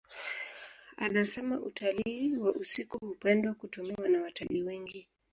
[0.97, 5.07] Anasema utalii wa usiku hupendwa kutumiwa na watalii wengi